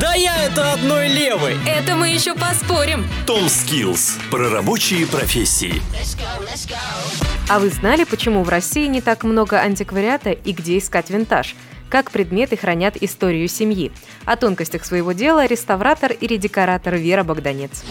Да 0.00 0.14
я 0.14 0.44
это 0.44 0.72
одной 0.72 1.08
левой. 1.08 1.56
Это 1.66 1.96
мы 1.96 2.08
еще 2.08 2.34
поспорим. 2.34 3.04
Том 3.26 3.46
Skills 3.46 4.20
про 4.30 4.48
рабочие 4.48 5.06
профессии. 5.06 5.82
А 7.48 7.58
вы 7.58 7.70
знали, 7.70 8.04
почему 8.04 8.42
в 8.44 8.48
России 8.48 8.86
не 8.86 9.00
так 9.00 9.24
много 9.24 9.60
антиквариата 9.60 10.30
и 10.30 10.52
где 10.52 10.78
искать 10.78 11.10
винтаж? 11.10 11.54
Как 11.90 12.10
предметы 12.10 12.56
хранят 12.56 12.96
историю 12.96 13.48
семьи? 13.48 13.92
О 14.24 14.36
тонкостях 14.36 14.84
своего 14.84 15.12
дела 15.12 15.46
реставратор 15.46 16.12
и 16.12 16.26
редекоратор 16.26 16.96
Вера 16.96 17.24
Богданец. 17.24 17.84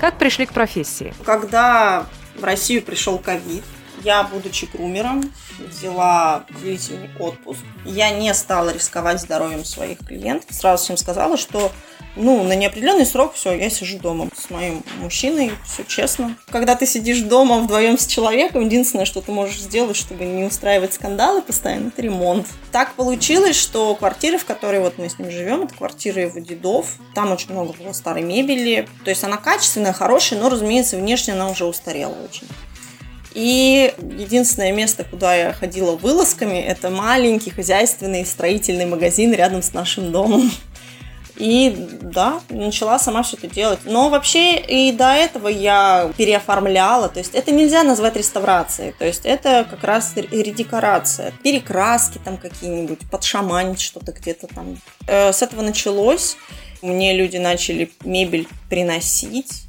Как 0.00 0.16
пришли 0.16 0.46
к 0.46 0.52
профессии? 0.52 1.12
Когда 1.26 2.06
в 2.36 2.44
Россию 2.44 2.82
пришел 2.82 3.18
ковид, 3.18 3.64
я, 4.02 4.22
будучи 4.22 4.66
грумером, 4.66 5.32
взяла 5.58 6.44
длительный 6.60 7.10
отпуск. 7.18 7.60
Я 7.84 8.10
не 8.10 8.32
стала 8.34 8.70
рисковать 8.70 9.20
здоровьем 9.20 9.64
своих 9.64 9.98
клиентов. 9.98 10.54
Сразу 10.54 10.84
всем 10.84 10.96
сказала, 10.96 11.36
что 11.36 11.72
ну, 12.16 12.42
на 12.42 12.54
неопределенный 12.56 13.06
срок 13.06 13.34
все, 13.34 13.52
я 13.52 13.70
сижу 13.70 13.98
дома 13.98 14.28
с 14.36 14.50
моим 14.50 14.82
мужчиной, 14.98 15.52
все 15.64 15.84
честно. 15.84 16.36
Когда 16.50 16.74
ты 16.74 16.86
сидишь 16.86 17.20
дома 17.20 17.60
вдвоем 17.60 17.98
с 17.98 18.06
человеком, 18.06 18.64
единственное, 18.64 19.04
что 19.04 19.20
ты 19.20 19.30
можешь 19.30 19.60
сделать, 19.60 19.96
чтобы 19.96 20.24
не 20.24 20.44
устраивать 20.44 20.92
скандалы 20.92 21.40
постоянно, 21.40 21.88
это 21.88 22.02
ремонт. 22.02 22.48
Так 22.72 22.94
получилось, 22.94 23.56
что 23.56 23.94
квартира, 23.94 24.38
в 24.38 24.44
которой 24.44 24.80
вот 24.80 24.98
мы 24.98 25.08
с 25.08 25.18
ним 25.18 25.30
живем, 25.30 25.62
это 25.62 25.74
квартира 25.74 26.22
его 26.22 26.40
дедов. 26.40 26.96
Там 27.14 27.30
очень 27.32 27.52
много 27.52 27.72
было 27.72 27.92
старой 27.92 28.22
мебели. 28.22 28.88
То 29.04 29.10
есть 29.10 29.22
она 29.22 29.36
качественная, 29.36 29.92
хорошая, 29.92 30.40
но, 30.40 30.48
разумеется, 30.48 30.96
внешне 30.96 31.34
она 31.34 31.48
уже 31.48 31.64
устарела 31.64 32.14
очень. 32.24 32.48
И 33.34 33.94
единственное 34.18 34.72
место, 34.72 35.04
куда 35.04 35.34
я 35.34 35.52
ходила 35.52 35.96
вылазками, 35.96 36.58
это 36.58 36.90
маленький 36.90 37.50
хозяйственный 37.50 38.26
строительный 38.26 38.86
магазин 38.86 39.32
рядом 39.32 39.62
с 39.62 39.72
нашим 39.72 40.10
домом. 40.10 40.50
И 41.40 41.74
да, 42.02 42.40
начала 42.50 42.98
сама 42.98 43.22
все 43.22 43.38
это 43.38 43.46
делать. 43.46 43.80
Но 43.84 44.10
вообще 44.10 44.58
и 44.58 44.92
до 44.92 45.12
этого 45.12 45.48
я 45.48 46.12
переоформляла. 46.16 47.08
То 47.08 47.18
есть 47.18 47.34
это 47.34 47.50
нельзя 47.50 47.82
назвать 47.82 48.16
реставрацией. 48.16 48.92
То 48.98 49.06
есть 49.06 49.24
это 49.24 49.66
как 49.68 49.82
раз 49.82 50.12
редекорация. 50.16 51.32
Перекраски 51.42 52.18
там 52.22 52.36
какие-нибудь, 52.36 53.10
подшаманить 53.10 53.80
что-то 53.80 54.12
где-то 54.12 54.48
там. 54.48 54.76
Э, 55.06 55.32
с 55.32 55.40
этого 55.40 55.62
началось. 55.62 56.36
Мне 56.82 57.16
люди 57.16 57.38
начали 57.38 57.90
мебель 58.04 58.46
приносить. 58.68 59.64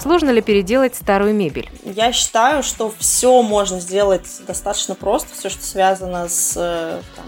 Сложно 0.00 0.30
ли 0.30 0.40
переделать 0.40 0.94
старую 0.94 1.34
мебель? 1.34 1.68
Я 1.84 2.10
считаю, 2.12 2.62
что 2.62 2.90
все 2.98 3.42
можно 3.42 3.80
сделать 3.80 4.26
достаточно 4.46 4.94
просто, 4.94 5.28
все, 5.34 5.50
что 5.50 5.62
связано 5.62 6.26
с 6.26 6.54
э, 6.56 7.02
там, 7.16 7.26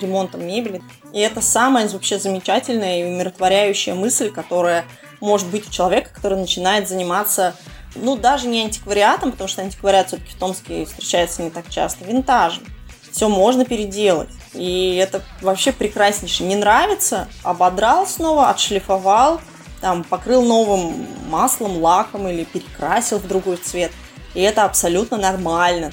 ремонтом 0.00 0.46
мебели. 0.46 0.80
И 1.12 1.20
это 1.20 1.42
самая 1.42 1.86
вообще 1.88 2.18
замечательная 2.18 3.00
и 3.00 3.04
умиротворяющая 3.04 3.94
мысль, 3.94 4.30
которая 4.30 4.86
может 5.20 5.46
быть 5.48 5.68
у 5.68 5.70
человека, 5.70 6.08
который 6.14 6.38
начинает 6.38 6.88
заниматься, 6.88 7.54
ну, 7.94 8.16
даже 8.16 8.48
не 8.48 8.62
антиквариатом, 8.62 9.32
потому 9.32 9.48
что 9.48 9.60
антиквариат 9.60 10.08
все-таки 10.08 10.30
в 10.30 10.38
Томске 10.38 10.86
встречается 10.86 11.42
не 11.42 11.50
так 11.50 11.68
часто, 11.68 12.06
винтажем. 12.06 12.64
Все 13.12 13.28
можно 13.28 13.66
переделать. 13.66 14.30
И 14.54 14.96
это 14.96 15.20
вообще 15.42 15.70
прекраснейше. 15.70 16.44
Не 16.44 16.56
нравится, 16.56 17.28
ободрал 17.42 18.06
снова, 18.06 18.48
отшлифовал– 18.48 19.38
там, 19.86 20.02
покрыл 20.02 20.42
новым 20.42 21.06
маслом, 21.28 21.80
лаком 21.80 22.26
или 22.26 22.42
перекрасил 22.42 23.18
в 23.18 23.28
другой 23.28 23.56
цвет. 23.56 23.92
И 24.34 24.40
это 24.40 24.64
абсолютно 24.64 25.16
нормально. 25.16 25.92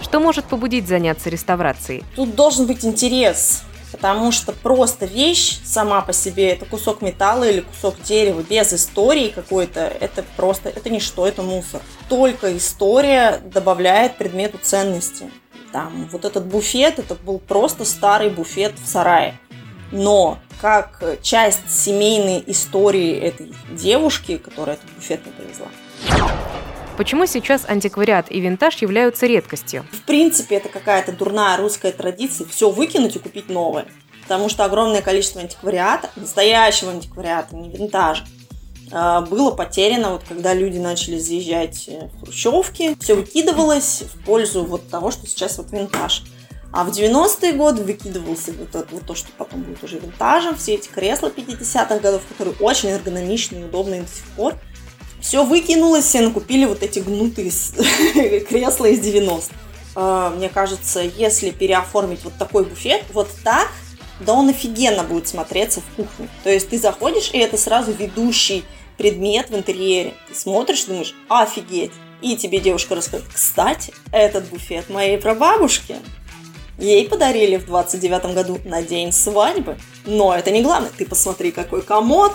Что 0.00 0.20
может 0.20 0.44
побудить 0.44 0.86
заняться 0.86 1.30
реставрацией? 1.30 2.04
Тут 2.14 2.36
должен 2.36 2.68
быть 2.68 2.84
интерес, 2.84 3.64
потому 3.90 4.30
что 4.30 4.52
просто 4.52 5.06
вещь 5.06 5.58
сама 5.64 6.00
по 6.00 6.12
себе, 6.12 6.50
это 6.50 6.64
кусок 6.64 7.02
металла 7.02 7.50
или 7.50 7.62
кусок 7.62 8.00
дерева 8.02 8.44
без 8.48 8.72
истории 8.72 9.30
какой-то, 9.30 9.80
это 9.80 10.24
просто, 10.36 10.68
это 10.68 10.90
ничто, 10.90 11.26
это 11.26 11.42
мусор. 11.42 11.80
Только 12.08 12.56
история 12.56 13.40
добавляет 13.52 14.16
предмету 14.16 14.58
ценности. 14.62 15.28
Там, 15.72 16.08
вот 16.12 16.24
этот 16.24 16.46
буфет, 16.46 17.00
это 17.00 17.16
был 17.16 17.40
просто 17.40 17.84
старый 17.84 18.30
буфет 18.30 18.74
в 18.78 18.86
сарае. 18.86 19.36
Но 19.90 20.38
как 20.60 21.02
часть 21.22 21.70
семейной 21.70 22.42
истории 22.46 23.16
этой 23.18 23.52
девушки, 23.70 24.36
которая 24.36 24.76
этот 24.76 24.90
буфет 24.94 25.24
не 25.24 25.32
привезла. 25.32 25.68
Почему 26.96 27.24
сейчас 27.24 27.64
антиквариат 27.66 28.30
и 28.30 28.40
винтаж 28.40 28.76
являются 28.76 29.26
редкостью? 29.26 29.86
В 29.90 30.02
принципе, 30.02 30.56
это 30.56 30.68
какая-то 30.68 31.12
дурная 31.12 31.56
русская 31.56 31.92
традиция 31.92 32.46
все 32.46 32.70
выкинуть 32.70 33.16
и 33.16 33.18
купить 33.18 33.48
новое. 33.48 33.86
Потому 34.22 34.50
что 34.50 34.64
огромное 34.64 35.00
количество 35.00 35.40
антиквариата, 35.40 36.10
настоящего 36.14 36.90
антиквариата, 36.90 37.56
не 37.56 37.70
винтажа, 37.70 38.24
а, 38.92 39.22
было 39.22 39.50
потеряно, 39.50 40.12
вот 40.12 40.24
когда 40.28 40.52
люди 40.52 40.78
начали 40.78 41.18
заезжать 41.18 41.88
в 41.88 42.20
хрущевки, 42.20 42.96
все 43.00 43.14
выкидывалось 43.14 44.02
в 44.02 44.24
пользу 44.24 44.64
вот 44.64 44.88
того, 44.88 45.10
что 45.10 45.26
сейчас 45.26 45.58
вот 45.58 45.70
винтаж. 45.70 46.24
А 46.72 46.84
в 46.84 46.90
90-е 46.90 47.52
годы 47.54 47.82
выкидывался 47.82 48.52
вот, 48.52 48.68
это, 48.68 48.86
вот 48.92 49.04
то, 49.04 49.14
что 49.14 49.28
потом 49.36 49.62
будет 49.62 49.82
уже 49.82 49.98
винтажем, 49.98 50.56
все 50.56 50.74
эти 50.74 50.88
кресла 50.88 51.28
50-х 51.28 51.98
годов, 51.98 52.22
которые 52.28 52.54
очень 52.60 52.90
эргономичные, 52.90 53.64
удобные 53.64 54.02
до 54.02 54.08
сих 54.08 54.24
пор. 54.36 54.54
Все 55.20 55.44
выкинулось, 55.44 56.04
все 56.04 56.20
накупили 56.20 56.64
вот 56.64 56.82
эти 56.82 57.00
гнутые 57.00 57.50
кресла 58.48 58.86
из 58.86 59.00
90-х. 59.00 59.52
А, 59.96 60.30
мне 60.30 60.48
кажется, 60.48 61.00
если 61.00 61.50
переоформить 61.50 62.22
вот 62.22 62.34
такой 62.38 62.64
буфет, 62.64 63.02
вот 63.12 63.28
так, 63.42 63.68
да 64.20 64.34
он 64.34 64.48
офигенно 64.48 65.02
будет 65.02 65.26
смотреться 65.26 65.80
в 65.80 65.96
кухне. 65.96 66.28
То 66.44 66.50
есть 66.50 66.68
ты 66.68 66.78
заходишь, 66.78 67.30
и 67.32 67.38
это 67.38 67.56
сразу 67.56 67.92
ведущий 67.92 68.64
предмет 68.96 69.50
в 69.50 69.56
интерьере. 69.56 70.14
Ты 70.28 70.34
смотришь, 70.34 70.84
думаешь, 70.84 71.14
офигеть. 71.28 71.92
И 72.22 72.36
тебе 72.36 72.60
девушка 72.60 72.94
расскажет, 72.94 73.26
кстати, 73.32 73.94
этот 74.12 74.44
буфет 74.50 74.90
моей 74.90 75.16
прабабушки. 75.16 75.96
Ей 76.80 77.08
подарили 77.08 77.56
в 77.56 77.66
29 77.66 78.34
году 78.34 78.58
на 78.64 78.82
день 78.82 79.12
свадьбы. 79.12 79.78
Но 80.06 80.34
это 80.34 80.50
не 80.50 80.62
главное. 80.62 80.90
Ты 80.96 81.04
посмотри, 81.04 81.52
какой 81.52 81.82
комод. 81.82 82.32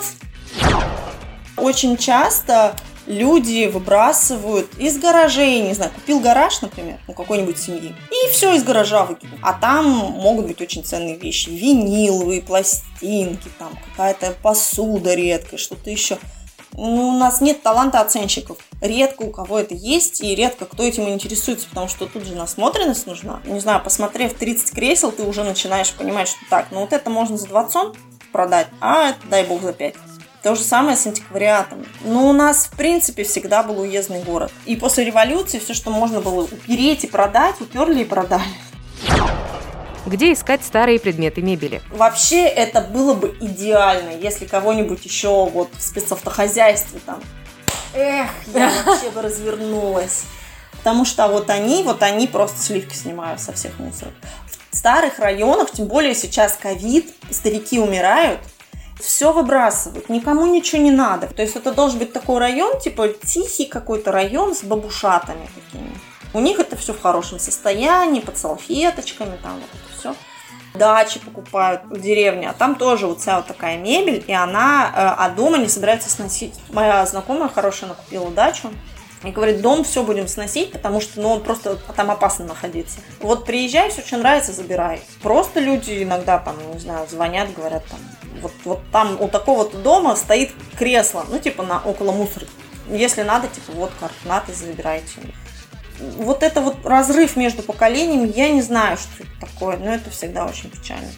Очень 1.56 1.96
часто 1.96 2.76
люди 3.06 3.66
выбрасывают 3.66 4.68
из 4.78 4.98
гаражей, 4.98 5.60
не 5.60 5.74
знаю, 5.74 5.92
купил 5.92 6.20
гараж, 6.20 6.60
например, 6.60 6.98
у 7.06 7.12
какой-нибудь 7.12 7.58
семьи, 7.58 7.94
и 8.10 8.30
все 8.32 8.54
из 8.54 8.64
гаража 8.64 9.04
выкинул. 9.04 9.38
А 9.42 9.52
там 9.52 9.86
могут 9.86 10.46
быть 10.46 10.60
очень 10.60 10.84
ценные 10.84 11.16
вещи. 11.16 11.48
Виниловые 11.48 12.42
пластинки, 12.42 13.48
там 13.58 13.78
какая-то 13.90 14.34
посуда 14.42 15.14
редкая, 15.14 15.58
что-то 15.58 15.90
еще. 15.90 16.18
Ну, 16.76 17.08
у 17.08 17.18
нас 17.18 17.40
нет 17.40 17.62
таланта 17.62 18.00
оценщиков. 18.00 18.58
Редко 18.82 19.22
у 19.22 19.30
кого 19.30 19.58
это 19.58 19.74
есть, 19.74 20.20
и 20.20 20.34
редко 20.34 20.66
кто 20.66 20.82
этим 20.82 21.08
интересуется, 21.08 21.66
потому 21.68 21.88
что 21.88 22.06
тут 22.06 22.24
же 22.24 22.34
насмотренность 22.34 23.06
нужна. 23.06 23.40
Не 23.46 23.60
знаю, 23.60 23.82
посмотрев 23.82 24.34
30 24.34 24.72
кресел, 24.72 25.10
ты 25.10 25.22
уже 25.22 25.42
начинаешь 25.42 25.92
понимать, 25.94 26.28
что 26.28 26.40
так, 26.50 26.66
ну 26.70 26.80
вот 26.80 26.92
это 26.92 27.08
можно 27.08 27.38
за 27.38 27.46
20 27.46 27.96
продать, 28.30 28.68
а 28.80 29.10
это, 29.10 29.26
дай 29.30 29.44
бог, 29.44 29.62
за 29.62 29.72
5. 29.72 29.94
То 30.42 30.54
же 30.54 30.62
самое 30.62 30.96
с 30.96 31.06
антиквариатом. 31.06 31.84
Ну, 32.04 32.28
у 32.28 32.32
нас, 32.32 32.66
в 32.66 32.76
принципе, 32.76 33.24
всегда 33.24 33.62
был 33.62 33.80
уездный 33.80 34.22
город. 34.22 34.52
И 34.66 34.76
после 34.76 35.04
революции 35.04 35.58
все, 35.58 35.74
что 35.74 35.90
можно 35.90 36.20
было 36.20 36.44
упереть 36.44 37.04
и 37.04 37.08
продать, 37.08 37.60
уперли 37.60 38.02
и 38.02 38.04
продали. 38.04 38.44
Где 40.06 40.32
искать 40.32 40.64
старые 40.64 41.00
предметы 41.00 41.42
мебели? 41.42 41.82
Вообще 41.90 42.46
это 42.46 42.80
было 42.80 43.12
бы 43.14 43.36
идеально, 43.40 44.10
если 44.10 44.46
кого-нибудь 44.46 45.04
еще 45.04 45.46
вот 45.46 45.68
в 45.76 45.82
спецавтохозяйстве 45.82 47.00
там. 47.04 47.20
Эх, 47.92 48.30
я 48.54 48.70
вообще 48.86 49.10
бы 49.10 49.20
развернулась. 49.20 50.22
Потому 50.78 51.04
что 51.04 51.26
вот 51.26 51.50
они, 51.50 51.82
вот 51.82 52.04
они 52.04 52.28
просто 52.28 52.62
сливки 52.62 52.94
снимают 52.94 53.40
со 53.40 53.52
всех 53.52 53.80
мусоров. 53.80 54.12
В 54.70 54.76
старых 54.76 55.18
районах, 55.18 55.72
тем 55.72 55.86
более 55.86 56.14
сейчас 56.14 56.56
ковид, 56.56 57.12
старики 57.30 57.80
умирают, 57.80 58.38
все 59.00 59.32
выбрасывают, 59.32 60.08
никому 60.08 60.46
ничего 60.46 60.82
не 60.82 60.92
надо. 60.92 61.26
То 61.26 61.42
есть 61.42 61.56
это 61.56 61.72
должен 61.72 61.98
быть 61.98 62.12
такой 62.12 62.38
район, 62.38 62.78
типа 62.78 63.08
тихий 63.08 63.64
какой-то 63.64 64.12
район 64.12 64.54
с 64.54 64.62
бабушатами 64.62 65.48
такими. 65.54 65.90
У 66.36 66.40
них 66.40 66.58
это 66.58 66.76
все 66.76 66.92
в 66.92 67.00
хорошем 67.00 67.38
состоянии, 67.38 68.20
под 68.20 68.36
салфеточками, 68.36 69.38
там 69.42 69.54
вот 69.54 69.70
это 69.72 69.98
все. 69.98 70.14
Дачи 70.74 71.18
покупают 71.18 71.84
в 71.84 71.98
деревне, 71.98 72.50
а 72.50 72.52
там 72.52 72.74
тоже 72.74 73.06
вот 73.06 73.20
вся 73.20 73.38
вот 73.38 73.46
такая 73.46 73.78
мебель, 73.78 74.22
и 74.26 74.34
она, 74.34 74.92
э, 74.94 75.14
а 75.16 75.30
дома 75.30 75.56
не 75.56 75.68
собирается 75.68 76.10
сносить. 76.10 76.52
Моя 76.68 77.06
знакомая 77.06 77.48
хорошая 77.48 77.88
накупила 77.88 78.30
дачу, 78.30 78.70
и 79.24 79.30
говорит, 79.30 79.62
дом 79.62 79.82
все 79.82 80.02
будем 80.02 80.28
сносить, 80.28 80.72
потому 80.72 81.00
что 81.00 81.22
ну, 81.22 81.30
он 81.30 81.42
просто 81.42 81.76
там 81.96 82.10
опасно 82.10 82.44
находиться. 82.44 82.98
Вот 83.20 83.46
приезжай, 83.46 83.88
все, 83.88 84.02
что 84.02 84.18
нравится, 84.18 84.52
забирай. 84.52 85.00
Просто 85.22 85.60
люди 85.60 86.02
иногда 86.02 86.38
там, 86.38 86.56
не 86.70 86.78
знаю, 86.78 87.08
звонят, 87.08 87.54
говорят 87.54 87.82
там, 87.86 87.98
вот, 88.42 88.52
вот 88.66 88.80
там 88.92 89.18
у 89.22 89.28
такого-то 89.28 89.78
дома 89.78 90.14
стоит 90.16 90.52
кресло, 90.78 91.24
ну 91.30 91.38
типа 91.38 91.62
на, 91.62 91.80
около 91.80 92.12
мусора. 92.12 92.44
Если 92.90 93.22
надо, 93.22 93.48
типа 93.48 93.72
вот 93.72 93.90
координаты 93.98 94.52
забирайте 94.52 95.18
вот 95.98 96.42
это 96.42 96.60
вот 96.60 96.84
разрыв 96.84 97.36
между 97.36 97.62
поколениями, 97.62 98.32
я 98.34 98.50
не 98.50 98.62
знаю, 98.62 98.96
что 98.96 99.24
это 99.24 99.46
такое, 99.52 99.76
но 99.76 99.94
это 99.94 100.10
всегда 100.10 100.46
очень 100.46 100.70
печально. 100.70 101.08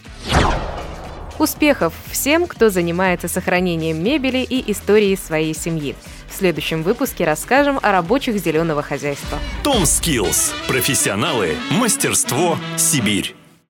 Успехов 1.39 1.93
всем, 2.11 2.47
кто 2.47 2.69
занимается 2.69 3.29
сохранением 3.29 4.03
мебели 4.03 4.39
и 4.39 4.71
историей 4.71 5.15
своей 5.15 5.55
семьи. 5.55 5.95
В 6.29 6.35
следующем 6.37 6.83
выпуске 6.83 7.23
расскажем 7.23 7.79
о 7.81 7.91
рабочих 7.91 8.37
зеленого 8.37 8.83
хозяйства. 8.83 9.39
Том 9.63 9.83
Skills. 9.83 10.53
Профессионалы. 10.67 11.55
Мастерство. 11.71 12.57
Сибирь. 12.77 13.38